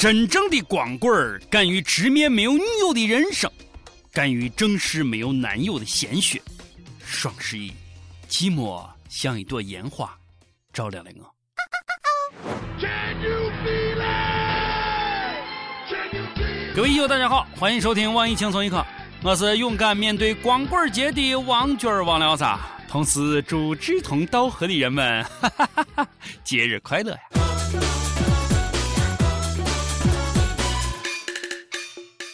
[0.00, 3.52] 真正的光棍儿敢于直面没有女友的人生，
[4.14, 6.40] 敢于正视没有男友的鲜血。
[7.04, 7.70] 双十一，
[8.26, 10.10] 寂寞像一朵烟花，
[10.72, 11.34] 照亮了我。
[16.74, 18.82] 各位友大家好，欢迎收听网易轻松一刻，
[19.22, 22.58] 我是勇敢面对光棍节的王军儿王聊啥，
[22.88, 26.08] 同时祝志同道合的人们哈哈哈哈
[26.42, 27.39] 节日快乐呀！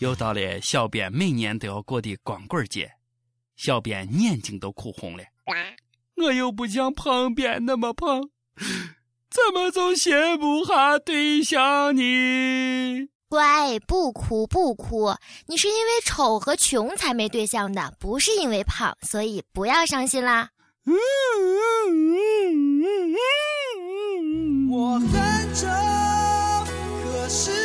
[0.00, 2.90] 又到了小编每年都要过的光棍节，
[3.54, 5.22] 小编眼睛都哭红了，
[6.16, 8.30] 我又不像旁边那么胖，
[9.28, 13.08] 怎么就羡不下对象呢？
[13.28, 15.14] 乖，不哭不哭，
[15.46, 20.48] 你是因为丑和穷才没对象的，不是因为胖，所以不要伤心啦。
[24.70, 25.66] 我很丑，
[27.04, 27.59] 可是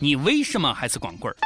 [0.00, 1.36] 你为什么还是光棍儿？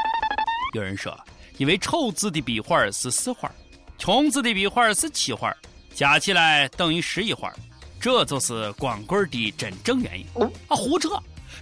[0.74, 1.18] 有人说，
[1.56, 3.50] 因为丑字的笔画是四画，
[3.96, 5.54] 穷字的笔画是七画，
[5.94, 7.50] 加起来等于十一画。
[7.98, 10.26] 这就是光棍的真正原因
[10.68, 10.76] 啊！
[10.76, 11.10] 胡扯！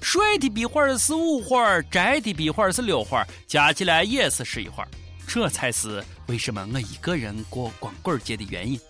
[0.01, 4.85] 帅的笔画是五画，宅的笔画是六画，加起来也是十一画。
[5.29, 8.81] 这才是为什么我一个人过光棍节的原因。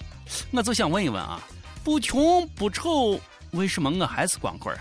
[0.52, 1.42] 我就想问一问啊，
[1.84, 3.20] 不穷不丑，
[3.50, 4.74] 为什么我还是光棍？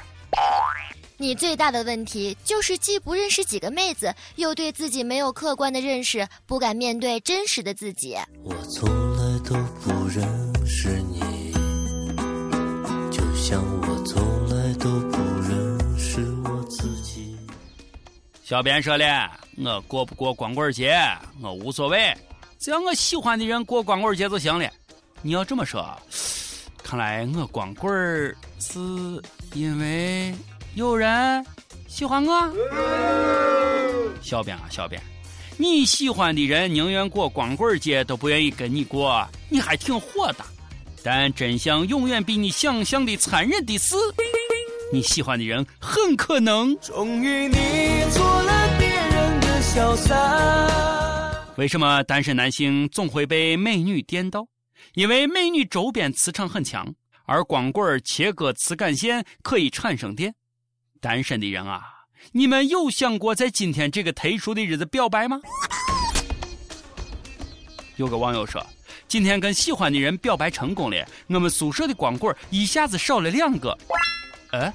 [1.22, 8.16] 你最大的问题就是既不认识几个妹子，又对自己没有客观的认识，不敢面对真实的自己。
[8.42, 10.26] 我从来都不认
[10.66, 11.20] 识你。
[13.12, 17.36] 就像我从来都不认识我自己。
[18.42, 20.98] 小编说了，我过不过光棍节，
[21.42, 22.16] 我无所谓，
[22.60, 24.72] 只要我喜欢的人过光棍节就行了。
[25.22, 25.86] 你要这么说，
[26.82, 27.94] 看来我光棍
[28.58, 28.80] 是
[29.54, 30.34] 因为
[30.76, 31.46] 有人
[31.88, 32.54] 喜欢我。
[34.22, 35.02] 小编啊，小编，
[35.58, 40.46] 你喜欢的人宁愿过光棍节都不愿意跟你过，你还挺豁达。
[41.04, 43.96] 但真相永远比你想象的残忍的是，
[44.92, 46.78] 你喜欢的人很可能。
[46.80, 47.56] 终于你
[48.12, 51.32] 做了别人的小三。
[51.56, 54.46] 为什么单身男性总会被美女电到？
[54.94, 56.94] 因为美女周边磁场很强，
[57.26, 60.34] 而光棍切割磁感线可以产生电。
[61.02, 61.82] 单身的人啊，
[62.32, 65.40] 你们有想过在今天这个特殊的日子表白吗？
[67.96, 68.66] 有个网友说。
[69.08, 73.76] 今天跟喜欢的人表白成功了，我们宿舍的光棍一下子少了两个。
[74.52, 74.72] 哎，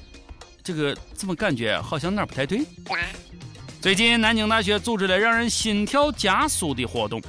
[0.61, 2.59] 这个怎么感觉好像哪儿不太对？
[3.79, 7.21] 最近南京大学组织了让人心跳加速的活动，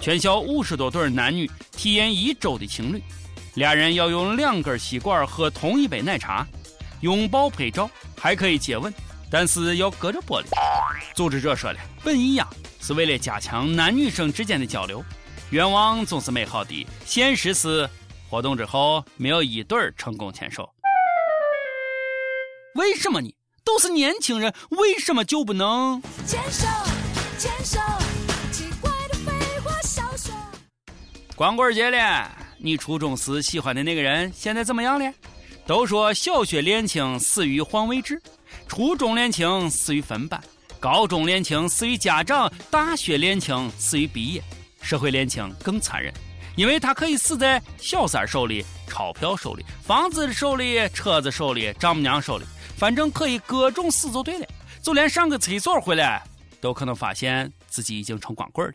[0.00, 3.02] 全校五十多对男女体验一周的情侣，
[3.54, 6.46] 俩人要用两根吸管喝同一杯奶茶，
[7.02, 7.90] 拥抱拍照，
[8.20, 8.92] 还可以接吻，
[9.30, 10.46] 但是要隔着玻璃。
[11.14, 12.46] 组织者说了，本意呀
[12.78, 15.02] 是为了加强男女生之间的交流。
[15.52, 17.88] 愿望总是美好的，现实是
[18.28, 20.68] 活动之后没有一对儿成功牵手。
[22.74, 23.34] 为什么呢？
[23.64, 26.66] 都是年轻人，为什么就不能牵手？
[27.38, 27.80] 牵手？
[28.52, 29.32] 奇怪的废
[29.64, 30.34] 话少说。
[31.34, 35.10] 光棍节了，你初中时喜欢的那个人现在怎么样了？
[35.70, 38.20] 都说小学恋情死于换位置，
[38.66, 40.42] 初中恋情死于分班，
[40.80, 44.42] 高中恋情死于家长，大学恋情死于毕业。
[44.82, 46.12] 社会恋情更残忍，
[46.56, 52.44] 因为它可以死在小三手里、钞票手里、房子手里、车子手里、丈母娘手里，
[52.76, 54.46] 反正可以各种死就对了。
[54.82, 56.20] 就连上个厕所回来，
[56.60, 58.74] 都可能发现自己已经成光棍了。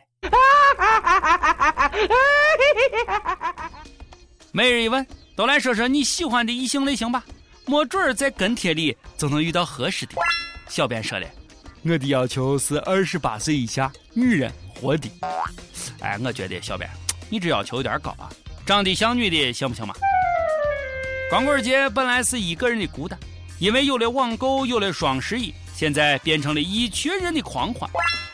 [4.53, 7.23] 每日一问，都来说说你喜欢的异性类型吧，
[7.65, 10.13] 没准儿在跟帖里就能遇到合适的。
[10.69, 11.27] 小编说了，
[11.83, 14.51] 我的要求是二十八岁以下女人。
[14.77, 15.09] 活的，
[16.01, 16.89] 哎，我觉得小编，
[17.29, 18.29] 你这要求有点高啊！
[18.65, 19.95] 长得像女的行不行嘛？
[21.29, 23.17] 光棍节本来是一个人的孤单，
[23.57, 27.89] 因为有了网购，有了双十一，现在变成了一群人的狂欢。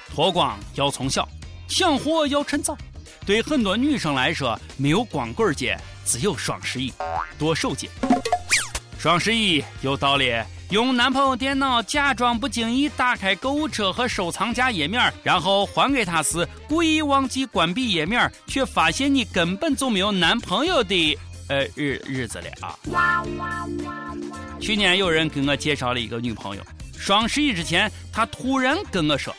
[0.10, 1.30] 脱光要从小，
[1.68, 2.76] 抢货要趁早。
[3.24, 6.94] 对很多女生来说，没有光棍节，只有双十一、
[7.38, 7.90] 多手节。
[9.00, 10.46] 双十一又到了。
[10.70, 21.20] 用男朋友电脑假装不经意打开购物车和收藏夹页面，然后还给他时故意忘记关闭页面，却发现你根本就没有男朋友的
[21.50, 22.80] 呃日日子了啊！
[24.62, 26.64] 去年有人给我介绍了一个女朋友，
[26.98, 29.36] 双十一之前，他突然跟我说：“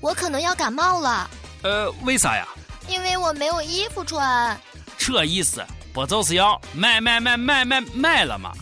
[0.00, 1.28] 我可能要感冒了。”
[1.64, 2.46] 呃，为啥呀？
[2.88, 4.56] 因为我没有衣服穿。
[5.06, 5.64] 这意思。
[5.92, 8.52] 不就是要买买买买买买了吗？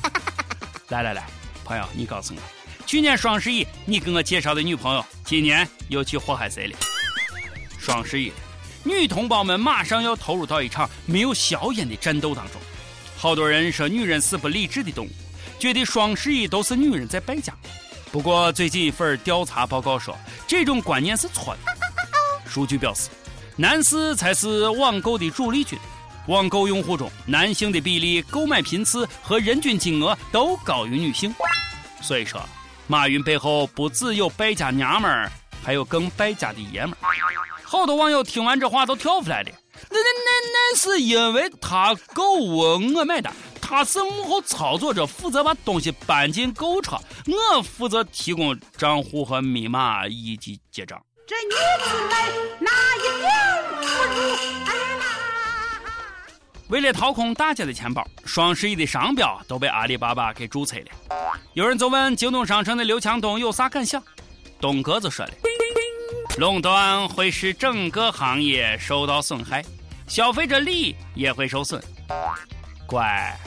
[0.90, 1.26] 来来来，
[1.64, 2.40] 朋友，你告诉我，
[2.86, 6.76] 去年双十一你给我介绍的女朋友，今年又去祸害谁了？
[7.78, 8.30] 双十一，
[8.84, 12.60] 女同胞们马上要投入到一场没有硝烟的战斗当中。
[13.16, 15.10] 好多人说女人是不理智的动物，
[15.58, 17.52] 觉得双十一都是女人在败家。
[18.12, 20.16] 不过最近一份调查报告说，
[20.46, 21.72] 这种观念是错的。
[22.46, 23.08] 数据表示，
[23.56, 25.76] 男士才是网购的主力军。
[26.26, 31.34] 网购用户中，男性的比例、购买频次和人均金额都高于女性。
[32.00, 32.40] 所以说，
[32.86, 35.30] 马云背后不只有败家娘们儿，
[35.62, 36.96] 还有更败家的爷们儿。
[37.62, 39.50] 好多网友听完这话都跳出来了。
[39.90, 42.58] 那那那那是因为他购物
[42.94, 51.00] 我买单，他是幕后操作者，负责把东西搬进购物车，我负责提供账户和密码以及结账。
[51.26, 51.54] 这女
[51.84, 52.30] 子来
[52.60, 53.30] 哪一点
[53.80, 53.86] 不
[54.20, 54.93] 如？
[56.68, 60.86] 为了掏空大家的钱包，双十一的商标都被阿里巴巴给注册了。
[61.52, 64.02] 有人就问京东商城的刘强东有啥感想？
[64.60, 65.32] 东哥就说了
[66.38, 69.62] ：“垄断会使整个行业受到损害，
[70.08, 71.82] 消费者利益也会受损。”
[72.88, 73.38] 乖，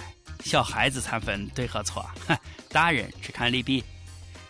[0.44, 2.06] 小孩子才分对和错，
[2.70, 3.84] 大人只看利弊。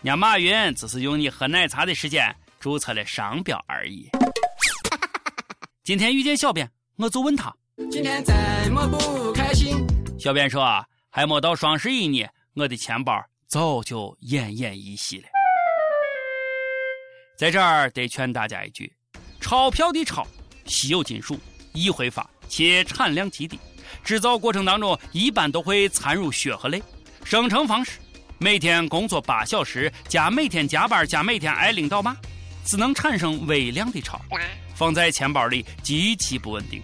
[0.02, 4.08] 伢马云只是用你喝奶茶的时间注册了商标而已。
[5.82, 7.52] 今天遇见小编，我就问他。
[7.90, 8.34] 今天怎
[8.72, 9.86] 么不开心？
[10.18, 15.28] 小编说啊：“还没到双十一呢，我的钱包早就奄奄一息了。”
[17.38, 18.92] 在这儿得劝大家一句：
[19.40, 20.26] 钞票的钞，
[20.66, 21.38] 稀有金属，
[21.72, 23.56] 易挥发且产量极低，
[24.02, 26.82] 制造过程当中一般都会掺入血和泪。
[27.24, 28.00] 生成方式：
[28.38, 32.16] 每天工作八小时加每天加班加每天挨领导骂，
[32.64, 34.20] 只能产生微量的钞，
[34.74, 36.82] 放在钱包里极其不稳定。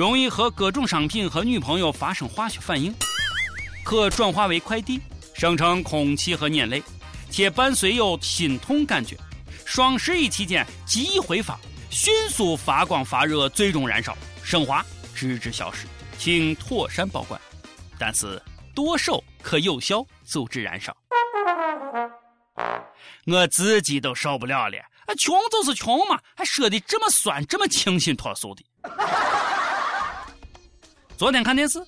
[0.00, 2.90] 容易和各种商品和女朋友发生化学反应，
[3.84, 4.98] 可转化为快递，
[5.34, 6.82] 生成空气和粘类，
[7.30, 9.14] 且伴随有心痛感觉。
[9.66, 11.60] 双十一期间极易挥发，
[11.90, 14.82] 迅速发光发热，最终燃烧升华，
[15.14, 15.86] 直至消失，
[16.16, 17.38] 请妥善保管。
[17.98, 18.40] 但是
[18.74, 20.96] 剁手可有效阻止燃烧。
[23.26, 28.64] 我自己都受不了了，啊穷就是穷嘛，还说的这么酸，这么清新脱俗的。
[31.20, 31.78] 昨天看电视，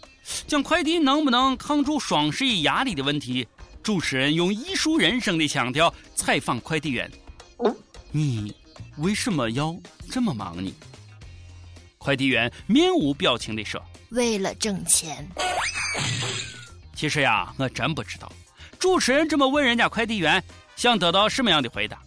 [0.46, 3.48] 讲快递能不能抗住双十一压力的问题。
[3.82, 7.10] 主持人用艺术人生的腔调采访快递员
[8.12, 8.54] ：“你
[8.98, 9.74] 为什么要
[10.10, 10.70] 这么忙呢？”
[11.96, 13.82] 快递员面无表情地说
[14.12, 15.26] ：“为了挣钱。”
[16.94, 18.30] 其实呀，我真不知道，
[18.78, 20.44] 主持人这么问人家快递员，
[20.76, 21.98] 想得到什么样的回答？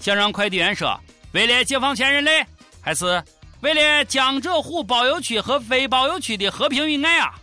[0.00, 0.98] 想让快递员说
[1.32, 2.42] ：“为了解放全人类，
[2.80, 3.22] 还是？”
[3.64, 7.34] 为了江浙沪包邮区和非包邮区的和平与爱啊！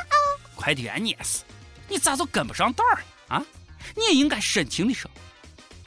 [0.54, 1.38] 快递员你也是，
[1.88, 3.42] 你咋就跟不上道儿啊？
[3.96, 5.10] 你也应该深情的说，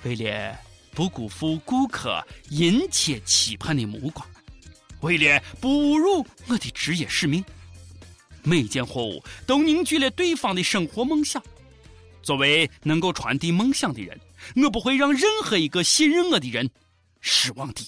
[0.02, 0.58] 为了
[0.90, 4.28] 不辜负顾客殷切期盼的目光，
[5.02, 7.46] 为了不侮辱我的职业使命，
[8.42, 11.40] 每件货物都凝聚了对方的生活梦想。
[12.24, 14.20] 作为能够传递梦想的人，
[14.56, 16.68] 我不会让任何一个信任我的人
[17.22, 17.88] 失望的。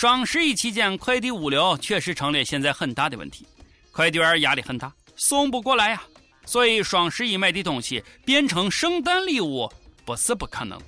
[0.00, 3.46] 双十一期间，快递物流确实成了现在很大的问题，
[3.92, 6.02] 快递员压力很大，送不过来呀。
[6.46, 9.70] 所以双十一买的东西变成圣诞礼物
[10.06, 10.80] 不是不可能。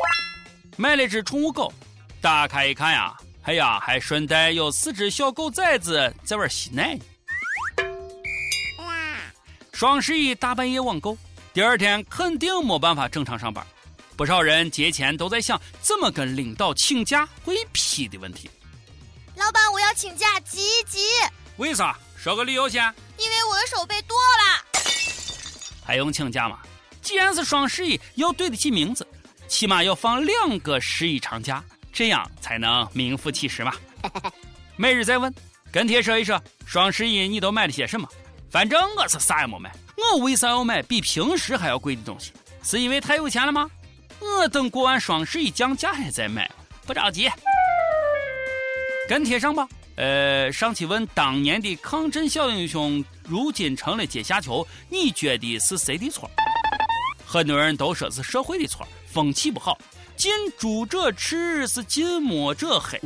[0.78, 1.70] 买了只宠物狗，
[2.22, 6.98] 打开一看呀，哎呀，还顺带有四只小狗崽子在玩吸奶。
[9.74, 11.18] 双十一大半夜网购，
[11.52, 13.62] 第二天肯定没办法正常上班。
[14.16, 18.48] 不少人节前都在想怎么跟领导请假会批的问题。
[19.36, 20.98] 老板，我要请假，急急！
[21.56, 21.96] 为啥？
[22.16, 22.82] 说个理由先。
[23.16, 24.82] 因为我的手被剁了。
[25.84, 26.58] 还用请假吗？
[27.00, 29.06] 既然是双十一，要对得起名字，
[29.48, 31.62] 起码要放两个十一长假，
[31.92, 33.74] 这样才能名副其实嘛。
[34.76, 35.34] 每日再问，
[35.72, 38.08] 跟帖说一说，双十一你都买了些什么？
[38.50, 42.32] 反正我是啥也没买，我为啥要买比平时还要贵的东西？
[42.62, 43.68] 是因为太有钱了吗？
[44.20, 46.48] 我等过完双十一降价了再买，
[46.86, 47.28] 不着急。
[49.08, 49.68] 跟帖上吧。
[49.96, 56.30] 呃，上期问当年的抗震小英雄，如今成了阶下囚，你觉得是谁的错？
[57.26, 59.76] 很多人都说是社会的错，风气不好，
[60.16, 62.98] 近朱者赤，是近墨者黑。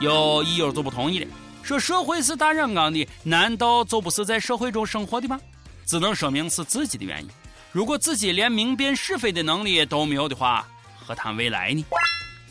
[0.00, 1.26] 有益友就不同意了，
[1.62, 5.38] 说社会是大染缸的，难道就不是在社会中生活的吗？
[5.86, 7.28] 只能说明是自己的原因。
[7.72, 10.66] 如果自己连明辨是非的能力都没有的话，
[10.98, 11.84] 何谈未来呢？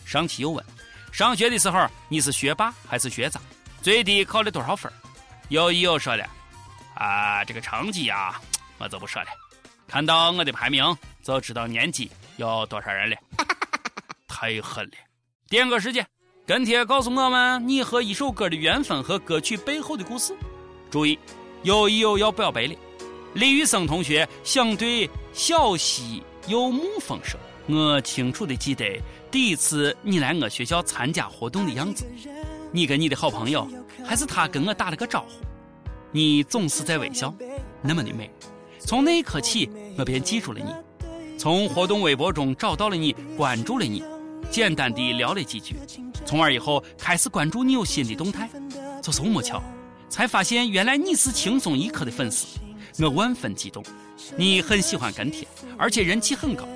[0.06, 0.64] 上期又问。
[1.14, 3.40] 上学的时候，你是学霸还是学渣？
[3.84, 4.92] 最低考了多少分？
[5.50, 6.28] 有一友说了，
[6.96, 8.42] 啊，这个成绩呀，
[8.80, 9.28] 我就不说了。
[9.88, 10.84] 看到我的排名，
[11.22, 13.16] 就知道年级有多少人了。
[14.28, 14.94] 太狠了！
[15.50, 16.04] 点歌时间，
[16.48, 20.36] 跟帖告诉我们你和一首歌的缘分和歌曲背后的故事。
[20.90, 21.20] 注意，
[21.62, 22.76] 有一友要表白了。
[23.36, 29.00] 李宇生同学想对小溪有木风说：“我清楚的记得
[29.32, 32.06] 第一次你来我学校参加活动的样子，
[32.72, 33.66] 你跟你的好朋友，
[34.06, 35.46] 还是他跟我打了个招呼，
[36.12, 37.34] 你总是在微笑，
[37.82, 38.30] 那么的美。”
[38.86, 40.70] 从那一刻起，我便记住了你。
[41.38, 44.04] 从活动微博中找到了你，关注了你，
[44.52, 45.78] 简单地聊了几句。
[46.26, 48.50] 从而以后开始关注你有新的动态，
[49.02, 49.64] 就是这么巧，
[50.10, 52.60] 才发现原来你是轻松一刻的粉丝。
[53.00, 53.84] 我万分激动。
[54.38, 55.48] 你很喜欢跟帖，
[55.78, 56.68] 而且人气很高。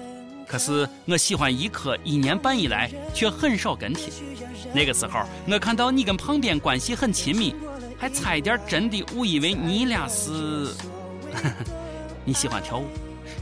[0.47, 4.11] 可是我喜欢一刻一年半以来却很少跟帖。
[4.73, 7.53] 那个时候我看到你跟旁边关系很亲密，
[7.97, 10.73] 还差一点真的误以为你俩是。
[12.23, 12.85] 你喜欢跳舞，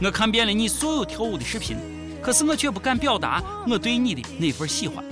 [0.01, 1.77] 我看遍了你所有跳舞的视频，
[2.21, 5.03] 可是我却不敢表达我对你的那份喜欢。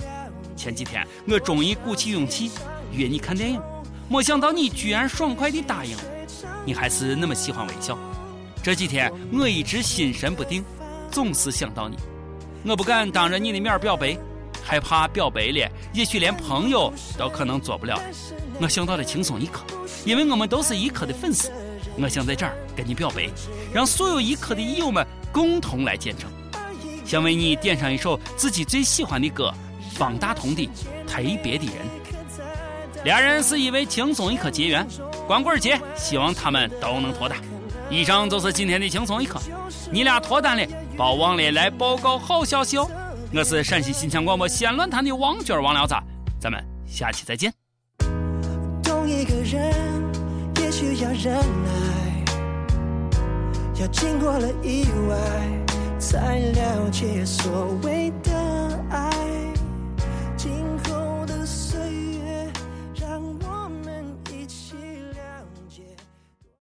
[0.56, 2.50] 前几天我终于鼓起勇气
[2.92, 3.60] 约你看电影，
[4.08, 6.02] 没想到你居然爽快地答应了。
[6.64, 7.98] 你还是那么喜欢微笑。
[8.62, 10.64] 这几天我一直心神不定，
[11.10, 11.96] 总是想到你。
[12.64, 14.16] 我不敢当着你的面表白，
[14.62, 18.00] 害怕表白了，也许连朋友都可能做不了。
[18.60, 19.62] 我想到了轻松一刻，
[20.06, 21.52] 因为我们都是一刻的粉丝。
[21.96, 23.28] 我想在这儿跟你表白，
[23.72, 26.28] 让所有一刻的益友们共同来见证。
[27.04, 29.52] 想为你点上一首自己最喜欢的歌，
[29.94, 30.62] 方大同的
[31.06, 31.74] 《特别的人》。
[33.04, 34.86] 俩人是因为轻松一刻结缘，
[35.26, 37.38] 光棍节希望他们都能脱单。
[37.90, 39.40] 以上就是今天的轻松一刻，
[39.90, 40.66] 你俩脱单了，
[40.96, 42.88] 别忘了来报告好消息哦。
[43.32, 45.94] 我是陕西新疆广播西安论坛的王娟王聊子，
[46.40, 47.52] 咱们下期再见。
[48.82, 49.72] 懂一个人
[50.60, 52.24] 也许要忍耐，
[53.80, 55.16] 要经过了意外，
[55.98, 58.33] 才了解所谓的。